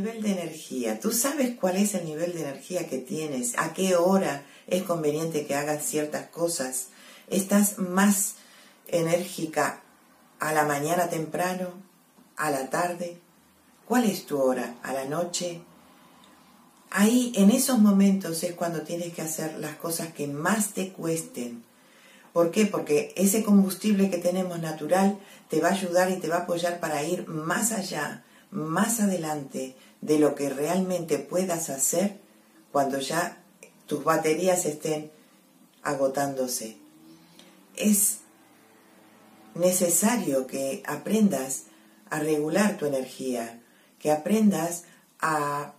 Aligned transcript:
Nivel 0.00 0.22
de 0.22 0.32
energía. 0.32 0.98
¿Tú 0.98 1.12
sabes 1.12 1.54
cuál 1.56 1.76
es 1.76 1.94
el 1.94 2.06
nivel 2.06 2.32
de 2.32 2.40
energía 2.40 2.88
que 2.88 2.98
tienes? 2.98 3.52
¿A 3.58 3.74
qué 3.74 3.96
hora 3.96 4.46
es 4.66 4.82
conveniente 4.84 5.46
que 5.46 5.54
hagas 5.54 5.84
ciertas 5.84 6.28
cosas? 6.28 6.86
¿Estás 7.28 7.78
más 7.78 8.36
enérgica 8.88 9.82
a 10.38 10.54
la 10.54 10.64
mañana 10.64 11.10
temprano? 11.10 11.74
¿A 12.36 12.50
la 12.50 12.70
tarde? 12.70 13.18
¿Cuál 13.84 14.04
es 14.04 14.24
tu 14.24 14.40
hora? 14.40 14.76
¿A 14.82 14.94
la 14.94 15.04
noche? 15.04 15.60
Ahí, 16.90 17.32
en 17.36 17.50
esos 17.50 17.78
momentos 17.78 18.42
es 18.42 18.54
cuando 18.54 18.80
tienes 18.80 19.12
que 19.12 19.22
hacer 19.22 19.58
las 19.58 19.76
cosas 19.76 20.14
que 20.14 20.26
más 20.26 20.72
te 20.72 20.92
cuesten. 20.92 21.62
¿Por 22.32 22.50
qué? 22.50 22.64
Porque 22.64 23.12
ese 23.16 23.44
combustible 23.44 24.08
que 24.08 24.18
tenemos 24.18 24.60
natural 24.60 25.18
te 25.50 25.60
va 25.60 25.68
a 25.68 25.72
ayudar 25.72 26.10
y 26.10 26.16
te 26.16 26.28
va 26.28 26.36
a 26.36 26.40
apoyar 26.40 26.80
para 26.80 27.02
ir 27.02 27.28
más 27.28 27.72
allá, 27.72 28.24
más 28.50 29.00
adelante 29.00 29.76
de 30.00 30.18
lo 30.18 30.34
que 30.34 30.50
realmente 30.50 31.18
puedas 31.18 31.70
hacer 31.70 32.18
cuando 32.72 32.98
ya 32.98 33.42
tus 33.86 34.04
baterías 34.04 34.64
estén 34.66 35.10
agotándose. 35.82 36.76
Es 37.76 38.18
necesario 39.54 40.46
que 40.46 40.82
aprendas 40.86 41.64
a 42.08 42.20
regular 42.20 42.76
tu 42.76 42.86
energía, 42.86 43.60
que 43.98 44.10
aprendas 44.10 44.84
a 45.20 45.74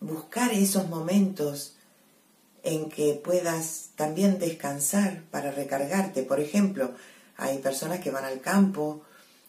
buscar 0.00 0.52
esos 0.52 0.88
momentos 0.88 1.76
en 2.62 2.88
que 2.88 3.14
puedas 3.14 3.90
también 3.96 4.38
descansar 4.38 5.22
para 5.30 5.50
recargarte. 5.50 6.22
Por 6.22 6.40
ejemplo, 6.40 6.92
hay 7.36 7.58
personas 7.58 8.00
que 8.00 8.10
van 8.10 8.24
al 8.24 8.40
campo 8.40 9.02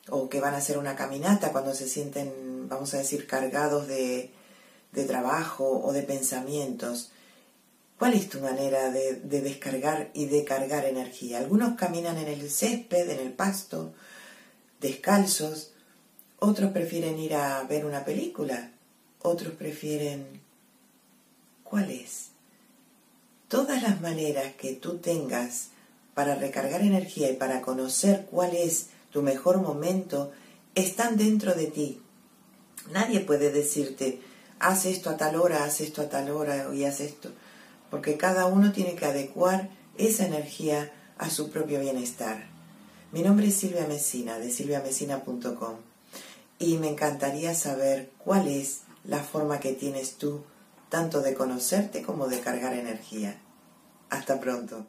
o 0.10 0.30
que 0.30 0.40
van 0.40 0.54
a 0.54 0.58
hacer 0.58 0.78
una 0.78 0.96
caminata 0.96 1.52
cuando 1.52 1.74
se 1.74 1.88
sienten, 1.88 2.68
vamos 2.70 2.94
a 2.94 2.98
decir, 2.98 3.28
cargados 3.28 3.88
de, 3.88 4.32
trabajo 5.08 5.82
o 5.84 5.92
de 5.92 6.04
pensamientos. 6.04 7.12
¿Cuál 8.00 8.14
es 8.14 8.30
tu 8.30 8.40
manera 8.40 8.92
de, 8.92 9.16
de, 9.16 9.42
descargar 9.42 10.10
y 10.14 10.26
de 10.28 10.44
cargar 10.44 10.86
energía? 10.86 11.40
Algunos 11.40 11.76
caminan 11.76 12.18
en 12.18 12.28
el 12.28 12.50
césped, 12.50 13.10
en 13.10 13.20
el 13.20 13.34
pasto, 13.34 13.94
descalzos, 14.80 15.74
otros 16.40 16.72
prefieren 16.72 17.20
ir 17.20 17.36
a 17.36 17.64
ver 17.64 17.86
una 17.86 18.06
película, 18.06 18.72
otros 19.22 19.54
prefieren 19.54 20.46
¿Cuál 21.66 21.90
es? 21.90 22.28
Todas 23.50 23.82
las 23.82 24.00
maneras 24.00 24.54
que 24.54 24.74
tú 24.76 25.00
tengas 25.00 25.70
para 26.14 26.36
recargar 26.36 26.82
energía 26.82 27.30
y 27.30 27.36
para 27.36 27.62
conocer 27.62 28.28
cuál 28.30 28.56
es 28.56 28.88
tu 29.16 29.22
mejor 29.22 29.62
momento 29.62 30.34
están 30.76 31.16
dentro 31.16 31.54
de 31.54 31.68
ti. 31.68 32.02
Nadie 32.92 33.22
puede 33.22 33.50
decirte, 33.50 34.20
haz 34.60 34.84
esto 34.84 35.10
a 35.10 35.16
tal 35.16 35.38
hora, 35.38 35.64
haz 35.64 35.80
esto 35.80 36.02
a 36.02 36.10
tal 36.10 36.30
hora 36.32 36.68
y 36.76 36.84
haz 36.84 37.00
esto, 37.00 37.30
porque 37.90 38.18
cada 38.18 38.46
uno 38.48 38.74
tiene 38.74 38.96
que 38.96 39.06
adecuar 39.06 39.70
esa 39.98 40.26
energía 40.26 40.92
a 41.18 41.30
su 41.30 41.50
propio 41.50 41.80
bienestar. 41.80 42.44
Mi 43.14 43.24
nombre 43.24 43.48
es 43.48 43.56
Silvia 43.56 43.88
Mesina, 43.88 44.38
de 44.38 44.52
silviamesina.com, 44.52 45.76
y 46.60 46.78
me 46.78 46.90
encantaría 46.90 47.56
saber 47.56 48.12
cuál 48.18 48.50
es 48.50 48.82
la 49.06 49.24
forma 49.24 49.62
que 49.62 49.72
tienes 49.72 50.16
tú 50.16 50.44
tanto 50.90 51.22
de 51.22 51.36
conocerte 51.36 52.02
como 52.02 52.28
de 52.28 52.42
cargar 52.42 52.74
energía. 52.74 53.40
Hasta 54.10 54.42
pronto. 54.42 54.88